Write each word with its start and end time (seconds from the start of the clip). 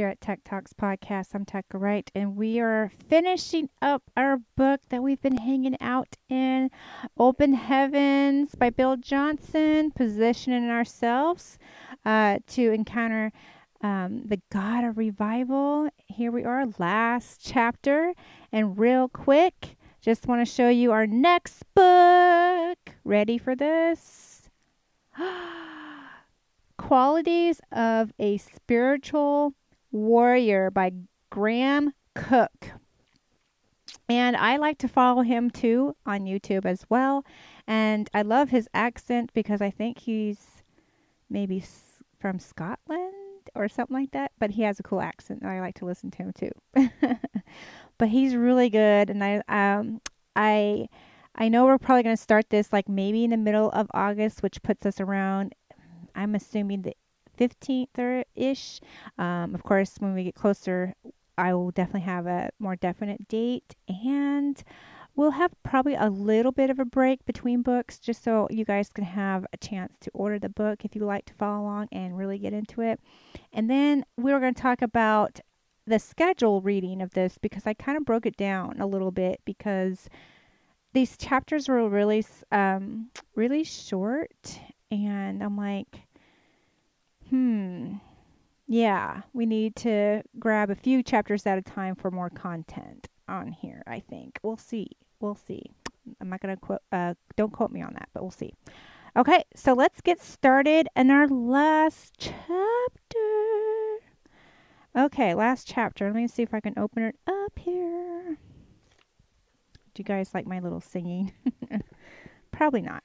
here 0.00 0.08
at 0.08 0.20
Tech 0.22 0.40
Talks 0.44 0.72
Podcast. 0.72 1.34
I'm 1.34 1.44
Tech 1.44 1.66
Wright, 1.74 2.10
and 2.14 2.34
we 2.34 2.58
are 2.58 2.90
finishing 3.10 3.68
up 3.82 4.02
our 4.16 4.38
book 4.56 4.80
that 4.88 5.02
we've 5.02 5.20
been 5.20 5.36
hanging 5.36 5.76
out 5.78 6.16
in 6.30 6.70
Open 7.18 7.52
Heavens 7.52 8.54
by 8.54 8.70
Bill 8.70 8.96
Johnson, 8.96 9.90
positioning 9.90 10.70
ourselves 10.70 11.58
uh, 12.06 12.38
to 12.46 12.72
encounter 12.72 13.30
um, 13.82 14.22
the 14.24 14.40
God 14.50 14.84
of 14.84 14.96
revival. 14.96 15.90
Here 16.06 16.32
we 16.32 16.44
are, 16.44 16.64
last 16.78 17.42
chapter. 17.44 18.14
And 18.50 18.78
real 18.78 19.06
quick, 19.06 19.76
just 20.00 20.26
want 20.26 20.40
to 20.40 20.50
show 20.50 20.70
you 20.70 20.92
our 20.92 21.06
next 21.06 21.62
book. 21.74 22.78
Ready 23.04 23.36
for 23.36 23.54
this? 23.54 24.48
Qualities 26.78 27.60
of 27.70 28.14
a 28.18 28.38
Spiritual 28.38 29.52
Warrior 29.90 30.70
by 30.70 30.92
Graham 31.30 31.92
Cooke. 32.14 32.72
And 34.08 34.36
I 34.36 34.56
like 34.56 34.78
to 34.78 34.88
follow 34.88 35.22
him 35.22 35.50
too 35.50 35.94
on 36.04 36.22
YouTube 36.22 36.64
as 36.64 36.84
well. 36.88 37.24
And 37.66 38.10
I 38.12 38.22
love 38.22 38.50
his 38.50 38.68
accent 38.74 39.30
because 39.32 39.60
I 39.60 39.70
think 39.70 40.00
he's 40.00 40.62
maybe 41.28 41.62
from 42.18 42.40
Scotland 42.40 43.12
or 43.54 43.68
something 43.68 43.96
like 43.96 44.10
that. 44.10 44.32
But 44.38 44.50
he 44.50 44.62
has 44.62 44.80
a 44.80 44.82
cool 44.82 45.00
accent. 45.00 45.42
And 45.42 45.50
I 45.50 45.60
like 45.60 45.76
to 45.76 45.84
listen 45.84 46.10
to 46.10 46.18
him 46.18 46.32
too. 46.32 46.50
but 47.98 48.08
he's 48.08 48.34
really 48.34 48.68
good. 48.68 49.10
And 49.10 49.22
I, 49.22 49.42
um, 49.48 50.00
I, 50.34 50.88
I 51.36 51.48
know 51.48 51.64
we're 51.66 51.78
probably 51.78 52.02
going 52.02 52.16
to 52.16 52.22
start 52.22 52.50
this 52.50 52.72
like 52.72 52.88
maybe 52.88 53.22
in 53.22 53.30
the 53.30 53.36
middle 53.36 53.70
of 53.70 53.86
August, 53.94 54.42
which 54.42 54.62
puts 54.62 54.84
us 54.84 55.00
around 55.00 55.54
I'm 56.14 56.34
assuming 56.34 56.82
the 56.82 56.94
15th 57.40 57.98
or 57.98 58.24
ish. 58.34 58.80
Um, 59.18 59.54
of 59.54 59.62
course, 59.62 59.96
when 59.98 60.14
we 60.14 60.24
get 60.24 60.34
closer, 60.34 60.94
I 61.38 61.54
will 61.54 61.70
definitely 61.70 62.02
have 62.02 62.26
a 62.26 62.50
more 62.58 62.76
definite 62.76 63.26
date 63.28 63.74
and 63.88 64.62
we'll 65.16 65.32
have 65.32 65.52
probably 65.62 65.94
a 65.94 66.08
little 66.08 66.52
bit 66.52 66.70
of 66.70 66.78
a 66.78 66.84
break 66.84 67.24
between 67.24 67.62
books 67.62 67.98
just 67.98 68.22
so 68.22 68.46
you 68.50 68.64
guys 68.64 68.90
can 68.90 69.04
have 69.04 69.46
a 69.52 69.56
chance 69.56 69.96
to 70.00 70.10
order 70.12 70.38
the 70.38 70.48
book 70.48 70.84
if 70.84 70.94
you 70.94 71.04
like 71.04 71.24
to 71.26 71.34
follow 71.34 71.62
along 71.62 71.88
and 71.92 72.16
really 72.16 72.38
get 72.38 72.52
into 72.52 72.80
it. 72.80 73.00
And 73.52 73.68
then 73.70 74.04
we 74.16 74.32
are 74.32 74.40
going 74.40 74.54
to 74.54 74.62
talk 74.62 74.82
about 74.82 75.40
the 75.86 75.98
schedule 75.98 76.60
reading 76.60 77.02
of 77.02 77.10
this 77.12 77.38
because 77.38 77.66
I 77.66 77.74
kind 77.74 77.96
of 77.98 78.04
broke 78.04 78.26
it 78.26 78.36
down 78.36 78.80
a 78.80 78.86
little 78.86 79.10
bit 79.10 79.40
because 79.44 80.08
these 80.92 81.16
chapters 81.16 81.68
were 81.68 81.88
really 81.88 82.24
um 82.52 83.10
really 83.34 83.64
short 83.64 84.60
and 84.90 85.42
I'm 85.42 85.56
like 85.56 86.02
hmm, 87.30 87.94
yeah, 88.66 89.22
we 89.32 89.46
need 89.46 89.74
to 89.76 90.22
grab 90.38 90.70
a 90.70 90.74
few 90.74 91.02
chapters 91.02 91.46
at 91.46 91.58
a 91.58 91.62
time 91.62 91.94
for 91.94 92.10
more 92.10 92.30
content 92.30 93.08
on 93.28 93.52
here, 93.52 93.82
I 93.86 94.00
think. 94.00 94.38
We'll 94.42 94.56
see. 94.56 94.88
We'll 95.20 95.34
see. 95.34 95.72
I'm 96.20 96.28
not 96.28 96.40
going 96.40 96.54
to 96.54 96.60
quote, 96.60 96.82
uh, 96.92 97.14
don't 97.36 97.52
quote 97.52 97.70
me 97.70 97.82
on 97.82 97.94
that, 97.94 98.08
but 98.12 98.22
we'll 98.22 98.30
see. 98.30 98.54
Okay, 99.16 99.44
so 99.54 99.72
let's 99.72 100.00
get 100.00 100.22
started 100.22 100.88
in 100.94 101.10
our 101.10 101.26
last 101.26 102.14
chapter. 102.18 102.38
Okay, 104.96 105.34
last 105.34 105.66
chapter. 105.66 106.06
Let 106.06 106.14
me 106.14 106.28
see 106.28 106.42
if 106.42 106.54
I 106.54 106.60
can 106.60 106.78
open 106.78 107.02
it 107.02 107.16
up 107.26 107.58
here. 107.58 108.38
Do 109.94 110.00
you 110.00 110.04
guys 110.04 110.30
like 110.32 110.46
my 110.46 110.60
little 110.60 110.80
singing? 110.80 111.32
Probably 112.52 112.82
not. 112.82 113.02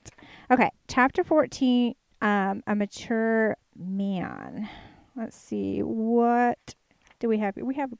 Okay, 0.51 0.69
chapter 0.87 1.23
14 1.23 1.95
um, 2.25 2.63
a 2.65 2.75
mature 2.75 3.55
man. 3.77 4.67
Let's 5.15 5.37
see 5.37 5.81
what 5.81 6.73
do 7.19 7.29
we 7.29 7.37
have? 7.37 7.55
We 7.55 7.75
have 7.75 7.93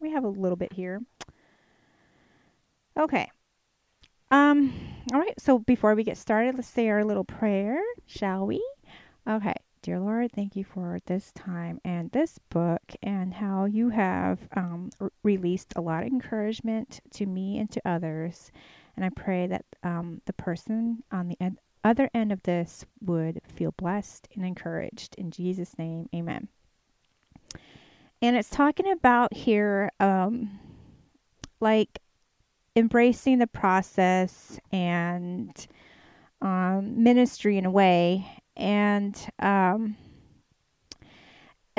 we 0.00 0.10
have 0.10 0.24
a 0.24 0.28
little 0.28 0.56
bit 0.56 0.72
here. 0.72 1.02
Okay. 2.98 3.30
Um 4.30 4.72
all 5.12 5.20
right, 5.20 5.38
so 5.38 5.58
before 5.58 5.94
we 5.94 6.02
get 6.02 6.16
started, 6.16 6.54
let's 6.54 6.68
say 6.68 6.88
our 6.88 7.04
little 7.04 7.24
prayer, 7.24 7.80
shall 8.06 8.46
we? 8.46 8.66
Okay. 9.28 9.54
Dear 9.82 10.00
Lord, 10.00 10.32
thank 10.32 10.56
you 10.56 10.64
for 10.64 10.98
this 11.06 11.30
time 11.32 11.80
and 11.84 12.10
this 12.10 12.38
book 12.50 12.94
and 13.02 13.34
how 13.34 13.66
you 13.66 13.90
have 13.90 14.40
um, 14.56 14.90
released 15.22 15.72
a 15.76 15.80
lot 15.80 16.02
of 16.02 16.08
encouragement 16.08 17.00
to 17.12 17.26
me 17.26 17.58
and 17.58 17.70
to 17.70 17.80
others. 17.88 18.50
And 18.96 19.04
I 19.04 19.10
pray 19.10 19.46
that 19.46 19.64
um, 19.84 20.20
the 20.26 20.32
person 20.32 21.04
on 21.12 21.28
the 21.28 21.36
end 21.40 21.58
other 21.88 22.10
end 22.12 22.32
of 22.32 22.42
this 22.42 22.84
would 23.00 23.40
feel 23.48 23.72
blessed 23.72 24.28
and 24.34 24.44
encouraged. 24.44 25.14
In 25.16 25.30
Jesus' 25.30 25.78
name, 25.78 26.08
amen. 26.14 26.48
And 28.20 28.36
it's 28.36 28.50
talking 28.50 28.90
about 28.90 29.32
here, 29.32 29.90
um, 29.98 30.58
like 31.60 32.00
embracing 32.76 33.38
the 33.38 33.46
process 33.46 34.60
and 34.70 35.66
um, 36.42 37.02
ministry 37.02 37.56
in 37.56 37.64
a 37.64 37.70
way. 37.70 38.42
And 38.56 39.16
um, 39.38 39.96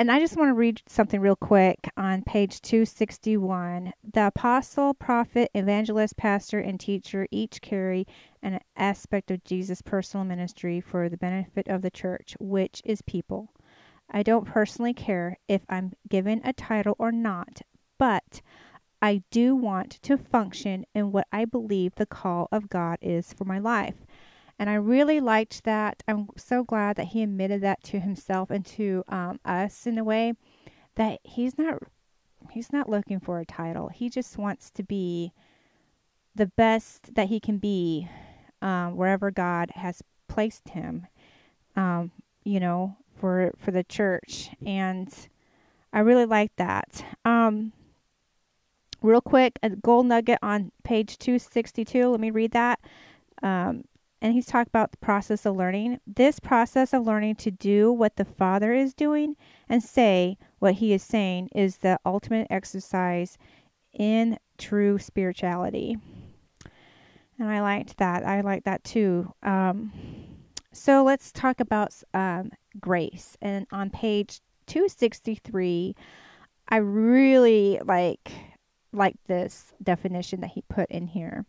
and 0.00 0.10
I 0.10 0.18
just 0.18 0.38
want 0.38 0.48
to 0.48 0.54
read 0.54 0.80
something 0.86 1.20
real 1.20 1.36
quick 1.36 1.90
on 1.94 2.22
page 2.22 2.62
261. 2.62 3.92
The 4.14 4.28
apostle, 4.28 4.94
prophet, 4.94 5.50
evangelist, 5.54 6.16
pastor, 6.16 6.58
and 6.58 6.80
teacher 6.80 7.28
each 7.30 7.60
carry 7.60 8.06
an 8.42 8.60
aspect 8.78 9.30
of 9.30 9.44
Jesus' 9.44 9.82
personal 9.82 10.24
ministry 10.24 10.80
for 10.80 11.10
the 11.10 11.18
benefit 11.18 11.68
of 11.68 11.82
the 11.82 11.90
church, 11.90 12.34
which 12.40 12.80
is 12.82 13.02
people. 13.02 13.50
I 14.10 14.22
don't 14.22 14.46
personally 14.46 14.94
care 14.94 15.36
if 15.48 15.60
I'm 15.68 15.92
given 16.08 16.40
a 16.44 16.54
title 16.54 16.96
or 16.98 17.12
not, 17.12 17.60
but 17.98 18.40
I 19.02 19.22
do 19.30 19.54
want 19.54 19.90
to 20.04 20.16
function 20.16 20.86
in 20.94 21.12
what 21.12 21.26
I 21.30 21.44
believe 21.44 21.96
the 21.96 22.06
call 22.06 22.48
of 22.50 22.70
God 22.70 22.96
is 23.02 23.34
for 23.34 23.44
my 23.44 23.58
life. 23.58 24.06
And 24.60 24.68
I 24.68 24.74
really 24.74 25.20
liked 25.20 25.64
that. 25.64 26.02
I'm 26.06 26.28
so 26.36 26.64
glad 26.64 26.96
that 26.96 27.06
he 27.06 27.22
admitted 27.22 27.62
that 27.62 27.82
to 27.84 27.98
himself 27.98 28.50
and 28.50 28.64
to 28.66 29.02
um, 29.08 29.40
us 29.42 29.86
in 29.86 29.96
a 29.96 30.04
way 30.04 30.34
that 30.96 31.20
he's 31.24 31.56
not 31.56 31.82
he's 32.50 32.70
not 32.70 32.86
looking 32.86 33.20
for 33.20 33.40
a 33.40 33.46
title. 33.46 33.88
He 33.88 34.10
just 34.10 34.36
wants 34.36 34.70
to 34.72 34.82
be 34.82 35.32
the 36.34 36.44
best 36.46 37.14
that 37.14 37.28
he 37.28 37.40
can 37.40 37.56
be 37.56 38.06
um, 38.60 38.96
wherever 38.96 39.30
God 39.30 39.70
has 39.76 40.02
placed 40.28 40.68
him. 40.68 41.06
Um, 41.74 42.12
you 42.44 42.60
know, 42.60 42.98
for 43.18 43.54
for 43.56 43.70
the 43.70 43.84
church, 43.84 44.50
and 44.64 45.08
I 45.90 46.00
really 46.00 46.26
like 46.26 46.54
that. 46.56 47.02
Um, 47.24 47.72
real 49.00 49.22
quick, 49.22 49.58
a 49.62 49.70
gold 49.70 50.04
nugget 50.04 50.38
on 50.42 50.70
page 50.84 51.16
two 51.16 51.38
sixty 51.38 51.82
two. 51.82 52.10
Let 52.10 52.20
me 52.20 52.30
read 52.30 52.50
that. 52.50 52.78
Um, 53.42 53.84
and 54.22 54.34
he's 54.34 54.46
talked 54.46 54.68
about 54.68 54.90
the 54.90 54.98
process 54.98 55.46
of 55.46 55.56
learning. 55.56 56.00
This 56.06 56.40
process 56.40 56.92
of 56.92 57.06
learning 57.06 57.36
to 57.36 57.50
do 57.50 57.90
what 57.90 58.16
the 58.16 58.24
Father 58.24 58.72
is 58.72 58.92
doing 58.92 59.36
and 59.68 59.82
say 59.82 60.36
what 60.58 60.74
he 60.74 60.92
is 60.92 61.02
saying 61.02 61.48
is 61.54 61.78
the 61.78 61.98
ultimate 62.04 62.46
exercise 62.50 63.38
in 63.92 64.38
true 64.58 64.98
spirituality. 64.98 65.96
And 67.38 67.48
I 67.48 67.60
liked 67.62 67.96
that. 67.96 68.26
I 68.26 68.42
like 68.42 68.64
that 68.64 68.84
too. 68.84 69.32
Um, 69.42 69.92
so 70.72 71.02
let's 71.02 71.32
talk 71.32 71.60
about 71.60 71.94
um, 72.12 72.50
grace. 72.78 73.36
And 73.40 73.66
on 73.72 73.88
page 73.88 74.40
263, 74.66 75.96
I 76.68 76.76
really 76.76 77.80
like 77.84 78.30
like 78.92 79.14
this 79.28 79.72
definition 79.82 80.40
that 80.40 80.50
he 80.50 80.62
put 80.68 80.90
in 80.90 81.06
here. 81.06 81.46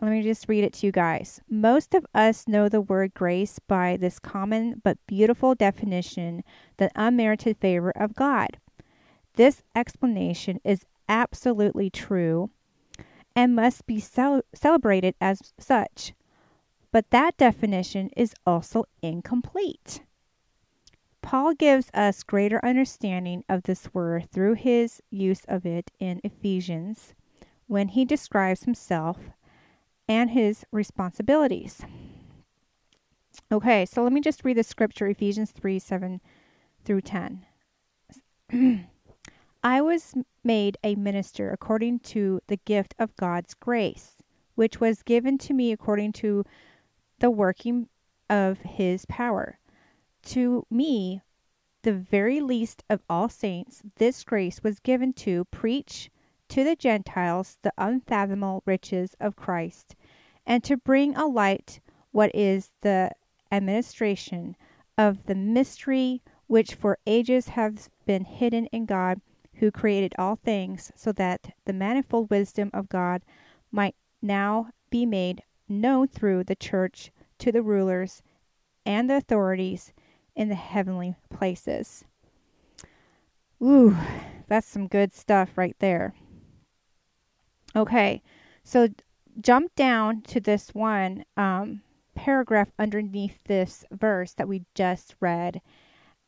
Let 0.00 0.10
me 0.10 0.22
just 0.22 0.48
read 0.48 0.64
it 0.64 0.72
to 0.74 0.86
you 0.86 0.92
guys. 0.92 1.40
Most 1.48 1.94
of 1.94 2.04
us 2.14 2.48
know 2.48 2.68
the 2.68 2.80
word 2.80 3.14
grace 3.14 3.58
by 3.60 3.96
this 3.96 4.18
common 4.18 4.80
but 4.82 4.98
beautiful 5.06 5.54
definition 5.54 6.42
the 6.76 6.90
unmerited 6.96 7.58
favor 7.58 7.92
of 7.96 8.14
God. 8.14 8.58
This 9.34 9.62
explanation 9.74 10.60
is 10.64 10.84
absolutely 11.08 11.90
true 11.90 12.50
and 13.36 13.54
must 13.54 13.86
be 13.86 14.00
cel- 14.00 14.42
celebrated 14.52 15.14
as 15.20 15.52
such. 15.58 16.12
But 16.92 17.10
that 17.10 17.36
definition 17.36 18.10
is 18.16 18.34
also 18.46 18.84
incomplete. 19.02 20.02
Paul 21.22 21.54
gives 21.54 21.90
us 21.94 22.22
greater 22.22 22.64
understanding 22.64 23.44
of 23.48 23.62
this 23.62 23.92
word 23.94 24.30
through 24.30 24.54
his 24.54 25.00
use 25.10 25.44
of 25.48 25.64
it 25.64 25.90
in 25.98 26.20
Ephesians 26.22 27.14
when 27.66 27.88
he 27.88 28.04
describes 28.04 28.64
himself 28.64 29.18
and 30.08 30.30
his 30.30 30.64
responsibilities. 30.70 31.82
Okay, 33.50 33.84
so 33.84 34.02
let 34.02 34.12
me 34.12 34.20
just 34.20 34.44
read 34.44 34.56
the 34.56 34.62
scripture 34.62 35.06
Ephesians 35.06 35.50
3 35.50 35.78
7 35.78 36.20
through 36.84 37.00
10. 37.00 37.46
I 39.62 39.80
was 39.80 40.14
made 40.42 40.76
a 40.84 40.94
minister 40.94 41.50
according 41.50 42.00
to 42.00 42.40
the 42.48 42.58
gift 42.58 42.94
of 42.98 43.16
God's 43.16 43.54
grace, 43.54 44.16
which 44.54 44.80
was 44.80 45.02
given 45.02 45.38
to 45.38 45.54
me 45.54 45.72
according 45.72 46.12
to 46.14 46.44
the 47.18 47.30
working 47.30 47.88
of 48.28 48.58
his 48.60 49.06
power. 49.06 49.58
To 50.24 50.66
me, 50.70 51.22
the 51.82 51.92
very 51.92 52.40
least 52.40 52.82
of 52.90 53.02
all 53.08 53.28
saints, 53.28 53.82
this 53.96 54.24
grace 54.24 54.62
was 54.62 54.80
given 54.80 55.12
to 55.14 55.44
preach 55.46 56.10
to 56.48 56.64
the 56.64 56.76
Gentiles 56.76 57.58
the 57.62 57.72
unfathomable 57.78 58.62
riches 58.66 59.14
of 59.20 59.36
Christ, 59.36 59.94
and 60.46 60.62
to 60.64 60.76
bring 60.76 61.16
a 61.16 61.26
light 61.26 61.80
what 62.12 62.34
is 62.34 62.70
the 62.82 63.10
administration 63.50 64.56
of 64.96 65.26
the 65.26 65.34
mystery 65.34 66.22
which 66.46 66.74
for 66.74 66.98
ages 67.06 67.48
has 67.48 67.88
been 68.06 68.24
hidden 68.24 68.66
in 68.66 68.86
God, 68.86 69.20
who 69.54 69.70
created 69.70 70.14
all 70.18 70.36
things, 70.36 70.92
so 70.94 71.12
that 71.12 71.54
the 71.64 71.72
manifold 71.72 72.30
wisdom 72.30 72.70
of 72.74 72.88
God 72.88 73.22
might 73.72 73.94
now 74.20 74.68
be 74.90 75.06
made 75.06 75.42
known 75.68 76.06
through 76.08 76.44
the 76.44 76.56
church 76.56 77.10
to 77.38 77.50
the 77.50 77.62
rulers 77.62 78.22
and 78.84 79.08
the 79.08 79.16
authorities 79.16 79.92
in 80.36 80.48
the 80.48 80.54
heavenly 80.54 81.14
places. 81.30 82.04
Ooh, 83.62 83.96
that's 84.46 84.66
some 84.66 84.88
good 84.88 85.14
stuff 85.14 85.56
right 85.56 85.76
there. 85.78 86.14
Okay, 87.76 88.22
so 88.62 88.88
jump 89.40 89.74
down 89.74 90.22
to 90.22 90.40
this 90.40 90.70
one 90.70 91.24
um, 91.36 91.82
paragraph 92.14 92.68
underneath 92.78 93.42
this 93.44 93.84
verse 93.90 94.32
that 94.34 94.48
we 94.48 94.62
just 94.74 95.16
read. 95.20 95.60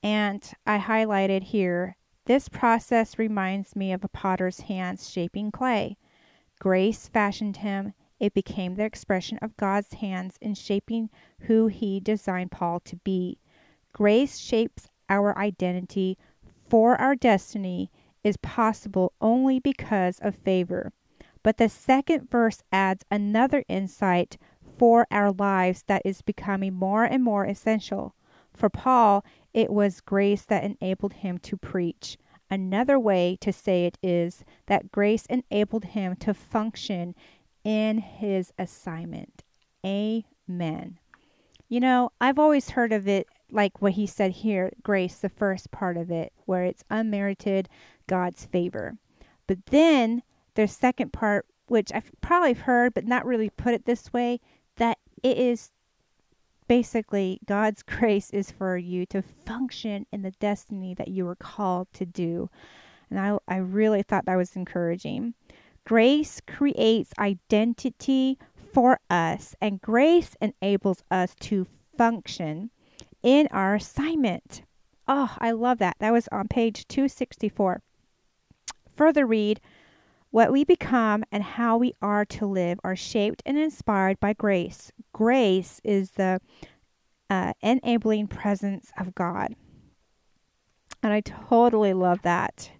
And 0.03 0.43
I 0.67 0.79
highlighted 0.79 1.45
here 1.45 1.97
this 2.27 2.49
process 2.49 3.21
reminds 3.21 3.77
me 3.77 3.93
of 3.93 4.03
a 4.03 4.09
potter's 4.09 4.61
hands 4.63 5.09
shaping 5.09 5.53
clay. 5.53 5.97
Grace 6.59 7.07
fashioned 7.07 7.59
him. 7.59 7.95
It 8.19 8.35
became 8.35 8.75
the 8.75 8.85
expression 8.85 9.39
of 9.41 9.57
God's 9.57 9.95
hands 9.95 10.37
in 10.41 10.55
shaping 10.55 11.11
who 11.43 11.69
he 11.69 12.01
designed 12.01 12.51
Paul 12.51 12.81
to 12.81 12.97
be. 12.97 13.39
Grace 13.93 14.39
shapes 14.39 14.89
our 15.09 15.39
identity, 15.39 16.19
for 16.69 17.01
our 17.01 17.15
destiny 17.15 17.93
is 18.25 18.37
possible 18.39 19.13
only 19.21 19.61
because 19.61 20.19
of 20.21 20.35
favor. 20.35 20.93
But 21.47 21.59
the 21.59 21.69
second 21.69 22.29
verse 22.29 22.65
adds 22.73 23.05
another 23.09 23.63
insight 23.69 24.37
for 24.77 25.07
our 25.13 25.31
lives 25.31 25.85
that 25.87 26.03
is 26.05 26.21
becoming 26.21 26.75
more 26.75 27.05
and 27.05 27.23
more 27.23 27.45
essential. 27.45 28.17
For 28.53 28.69
Paul, 28.69 29.25
it 29.55 29.73
was 29.73 30.01
grace 30.01 30.45
that 30.47 30.65
enabled 30.65 31.13
him 31.13 31.39
to 31.39 31.57
preach. 31.57 32.19
Another 32.51 32.99
way 32.99 33.39
to 33.43 33.53
say 33.53 33.87
it 33.87 33.97
is 34.03 34.45
that 34.67 34.91
grace 34.91 35.25
enabled 35.27 35.85
him 35.85 36.17
to 36.17 36.35
function 36.35 37.15
in 37.63 37.99
his 37.99 38.53
assignment. 38.59 39.45
Amen. 39.85 40.99
You 41.69 41.79
know, 41.79 42.11
I've 42.21 42.41
always 42.41 42.71
heard 42.71 42.93
of 42.93 43.07
it 43.07 43.29
like 43.53 43.81
what 43.81 43.93
he 43.93 44.09
said 44.09 44.33
here 44.33 44.73
grace, 44.83 45.15
the 45.15 45.29
first 45.29 45.71
part 45.71 45.97
of 45.97 46.11
it, 46.11 46.33
where 46.45 46.65
it's 46.65 46.83
unmerited 46.91 47.69
God's 48.09 48.45
favor. 48.47 48.97
But 49.47 49.67
then 49.67 50.25
the 50.57 50.67
second 50.67 51.13
part, 51.13 51.47
which 51.69 51.93
I've 51.95 52.11
probably 52.21 52.55
heard, 52.55 52.95
but 52.95 53.07
not 53.07 53.25
really 53.25 53.51
put 53.51 53.75
it 53.75 53.85
this 53.85 54.13
way, 54.13 54.41
that 54.77 54.99
it 55.23 55.39
is 55.39 55.71
basically 56.67 57.39
God's 57.47 57.83
grace 57.85 58.31
is 58.31 58.51
for 58.51 58.77
you 58.77 59.07
to 59.07 59.23
function 59.23 60.07
in 60.13 60.23
the 60.23 60.33
destiny 60.33 60.95
that 60.95 61.09
you 61.09 61.25
were 61.25 61.37
called 61.37 61.89
to 61.95 62.05
do. 62.05 62.51
And 63.09 63.21
I, 63.21 63.39
I 63.47 63.57
really 63.59 64.03
thought 64.03 64.25
that 64.27 64.37
was 64.37 64.57
encouraging. 64.57 65.35
Grace 65.85 66.41
creates 66.47 67.13
identity 67.19 68.39
for 68.73 68.99
us, 69.09 69.55
and 69.61 69.81
grace 69.81 70.37
enables 70.41 71.05
us 71.11 71.35
to 71.41 71.69
function 71.97 72.71
in 73.23 73.47
our 73.53 73.77
assignment. 73.77 74.63
Oh, 75.07 75.37
I 75.39 75.53
love 75.53 75.79
that. 75.79 75.97
That 76.01 76.13
was 76.13 76.29
on 76.33 76.49
page 76.49 76.89
264. 76.89 77.81
Further 78.97 79.25
read 79.25 79.61
what 80.31 80.53
we 80.53 80.65
become 80.65 81.25
and 81.31 81.43
how 81.43 81.77
we 81.77 81.95
are 82.03 82.25
to 82.25 82.47
live 82.47 82.79
are 82.85 82.97
shaped 82.97 83.43
and 83.47 83.57
inspired 83.57 84.21
by 84.21 84.33
grace. 84.33 84.93
Grace 85.13 85.81
is 85.85 86.13
the 86.13 86.41
uh, 87.31 87.53
enabling 87.63 88.29
presence 88.29 88.91
of 88.99 89.15
God. 89.15 89.55
And 91.03 91.13
I 91.13 91.21
totally 91.21 91.93
love 91.93 92.23
that. 92.23 92.71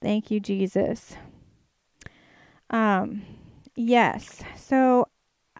Thank 0.00 0.30
you, 0.30 0.40
Jesus. 0.40 1.16
Um, 2.70 3.22
yes. 3.76 4.42
So 4.56 5.08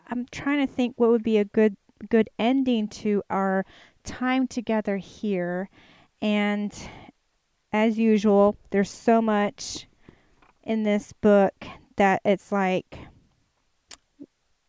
I'm 0.08 0.26
trying 0.30 0.66
to 0.66 0.72
think 0.72 0.94
what 0.96 1.10
would 1.10 1.22
be 1.22 1.38
a 1.38 1.44
good 1.44 1.76
good 2.08 2.28
ending 2.36 2.88
to 2.88 3.22
our 3.30 3.64
time 4.04 4.46
together 4.48 4.96
here. 4.96 5.69
And 6.20 6.72
as 7.72 7.98
usual, 7.98 8.56
there's 8.70 8.90
so 8.90 9.22
much 9.22 9.86
in 10.62 10.82
this 10.82 11.12
book 11.12 11.54
that 11.96 12.20
it's 12.24 12.52
like 12.52 12.98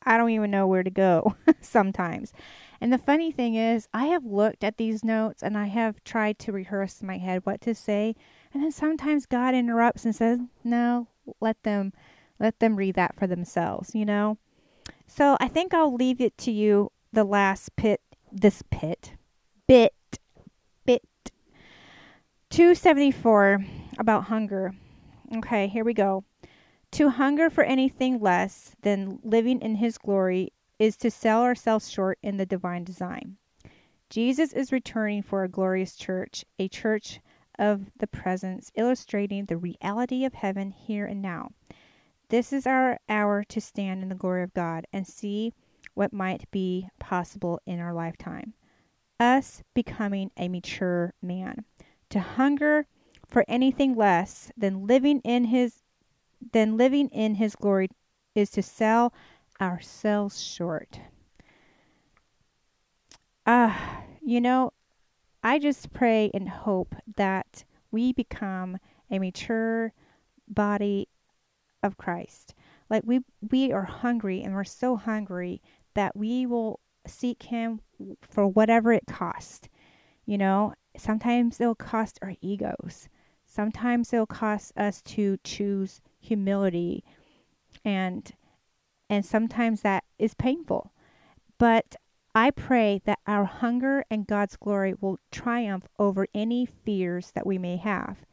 I 0.06 0.18
don't 0.18 0.32
even 0.32 0.52
know 0.52 0.68
where 0.68 0.84
to 0.84 0.90
go 0.90 1.36
sometimes. 1.62 2.34
And 2.82 2.92
the 2.92 2.98
funny 2.98 3.32
thing 3.32 3.56
is, 3.56 3.88
I 3.94 4.08
have 4.08 4.26
looked 4.26 4.64
at 4.64 4.78
these 4.78 5.04
notes 5.04 5.42
and 5.42 5.58
I 5.58 5.68
have 5.68 6.04
tried 6.04 6.38
to 6.40 6.52
rehearse 6.52 7.00
in 7.02 7.08
my 7.08 7.18
head 7.18 7.46
what 7.46 7.62
to 7.62 7.74
say, 7.74 8.16
and 8.54 8.62
then 8.62 8.72
sometimes 8.72 9.26
God 9.26 9.56
interrupts 9.56 10.04
and 10.04 10.16
says, 10.16 10.40
"No, 10.64 11.08
let 11.40 11.64
them 11.64 11.94
let 12.40 12.60
them 12.60 12.76
read 12.76 12.96
that 12.96 13.16
for 13.16 13.28
themselves," 13.28 13.96
you 13.96 14.06
know? 14.06 14.38
So, 15.08 15.38
I 15.40 15.48
think 15.48 15.74
I'll 15.74 15.94
leave 15.94 16.20
it 16.20 16.38
to 16.40 16.52
you 16.52 16.92
the 17.14 17.24
last 17.24 17.76
pit 17.76 18.02
this 18.32 18.64
pit 18.70 19.14
bit 19.68 19.94
bit 20.86 21.04
274 22.50 23.64
about 23.98 24.26
hunger. 24.26 24.74
Okay, 25.38 25.68
here 25.68 25.84
we 25.84 25.94
go. 25.94 26.24
To 26.92 27.10
hunger 27.10 27.50
for 27.50 27.64
anything 27.64 28.20
less 28.20 28.76
than 28.84 29.20
living 29.24 29.62
in 29.62 29.76
His 29.76 29.98
glory 29.98 30.54
is 30.78 30.96
to 30.98 31.10
sell 31.10 31.42
ourselves 31.42 31.90
short 31.90 32.20
in 32.22 32.38
the 32.38 32.46
divine 32.46 32.84
design. 32.84 33.38
Jesus 34.10 34.54
is 34.54 34.72
returning 34.72 35.24
for 35.24 35.44
a 35.44 35.50
glorious 35.50 35.96
church, 35.96 36.46
a 36.60 36.68
church 36.68 37.20
of 37.58 37.90
the 37.98 38.06
presence, 38.06 38.72
illustrating 38.76 39.46
the 39.46 39.58
reality 39.58 40.24
of 40.24 40.36
heaven 40.36 40.72
here 40.72 41.06
and 41.06 41.22
now. 41.22 41.50
This 42.30 42.54
is 42.54 42.68
our 42.68 43.00
hour 43.10 43.44
to 43.46 43.62
stand 43.62 44.04
in 44.04 44.10
the 44.10 44.16
glory 44.16 44.44
of 44.44 44.54
God 44.54 44.86
and 44.94 45.08
see 45.08 45.54
what 45.96 46.14
might 46.14 46.50
be 46.52 46.90
possible 47.00 47.60
in 47.66 47.80
our 47.80 47.94
lifetime. 47.94 48.54
Us 49.20 49.64
becoming 49.74 50.32
a 50.38 50.48
mature 50.48 51.14
man. 51.22 51.66
To 52.10 52.20
hunger 52.20 52.86
for 53.34 53.44
anything 53.48 53.96
less 53.96 54.52
than 54.56 54.86
living 54.86 55.20
in 55.22 55.46
his 55.46 55.82
than 56.52 56.78
living 56.78 57.10
in 57.10 57.36
his 57.36 57.56
glory 57.56 57.90
is 58.36 58.52
to 58.52 58.62
sell 58.62 59.12
ourselves 59.60 60.40
short. 60.40 61.00
Ah, 63.48 63.98
uh, 63.98 64.02
you 64.22 64.40
know, 64.40 64.72
I 65.44 65.58
just 65.58 65.92
pray 65.92 66.30
and 66.34 66.48
hope 66.48 66.96
that 67.18 67.64
we 67.92 68.14
become 68.14 68.78
a 69.10 69.18
mature 69.18 69.94
body 70.48 71.10
of 71.82 71.98
Christ. 71.98 72.54
Like 72.88 73.02
we 73.04 73.22
we 73.52 73.72
are 73.72 73.84
hungry 73.84 74.44
and 74.44 74.54
we're 74.54 74.64
so 74.64 74.96
hungry 74.96 75.60
that 75.96 76.16
we 76.16 76.46
will 76.46 76.80
seek 77.08 77.44
him 77.44 77.82
for 78.22 78.48
whatever 78.48 78.94
it 78.94 79.08
costs. 79.08 79.68
You 80.26 80.38
know, 80.38 80.74
sometimes 80.98 81.60
it'll 81.60 81.74
cost 81.74 82.20
our 82.22 82.36
egos. 82.40 83.10
Sometimes 83.54 84.12
it'll 84.12 84.26
cost 84.26 84.76
us 84.76 85.00
to 85.04 85.38
choose 85.44 86.02
humility 86.20 87.04
and 87.86 88.34
and 89.12 89.24
sometimes 89.24 89.82
that 89.82 90.06
is 90.18 90.34
painful. 90.34 90.92
But 91.60 91.96
I 92.34 92.50
pray 92.50 93.02
that 93.06 93.20
our 93.28 93.46
hunger 93.46 94.06
and 94.10 94.26
God's 94.26 94.56
glory 94.56 94.96
will 95.00 95.20
triumph 95.30 95.88
over 96.00 96.26
any 96.34 96.66
fears 96.66 97.30
that 97.36 97.46
we 97.46 97.60
may 97.60 97.78
have 97.78 98.26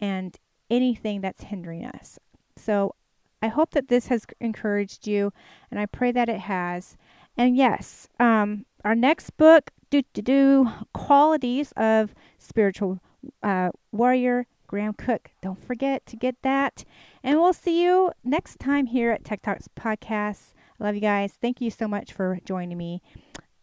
and 0.00 0.36
anything 0.68 1.20
that's 1.20 1.44
hindering 1.44 1.84
us. 1.84 2.18
So 2.56 2.96
I 3.40 3.46
hope 3.46 3.70
that 3.72 3.86
this 3.86 4.08
has 4.08 4.26
encouraged 4.40 5.06
you, 5.06 5.32
and 5.70 5.78
I 5.78 5.86
pray 5.86 6.10
that 6.10 6.28
it 6.28 6.40
has. 6.40 6.96
And 7.36 7.56
yes, 7.56 8.08
um, 8.18 8.66
our 8.84 8.96
next 8.96 9.36
book, 9.36 9.70
do 9.88 10.02
do 10.12 10.22
do, 10.22 10.70
qualities 10.92 11.72
of 11.76 12.12
spiritual 12.38 12.98
uh, 13.42 13.70
warrior, 13.92 14.46
Graham 14.66 14.92
Cooke. 14.92 15.30
Don't 15.40 15.62
forget 15.62 16.04
to 16.06 16.16
get 16.16 16.36
that. 16.42 16.84
And 17.22 17.38
we'll 17.38 17.52
see 17.52 17.82
you 17.82 18.12
next 18.24 18.58
time 18.58 18.86
here 18.86 19.10
at 19.10 19.24
Tech 19.24 19.42
Talks 19.42 19.68
Podcast. 19.78 20.52
I 20.80 20.84
love 20.84 20.94
you 20.94 21.00
guys. 21.00 21.34
Thank 21.40 21.60
you 21.60 21.70
so 21.70 21.88
much 21.88 22.12
for 22.12 22.38
joining 22.44 22.78
me. 22.78 23.02